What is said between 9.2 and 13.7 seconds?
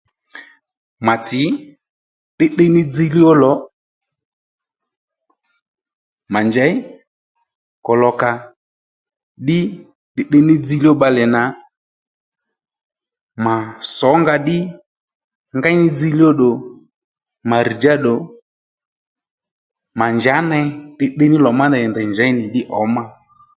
ddí tdiytdiy ní dziylíy ó bbalè nà mà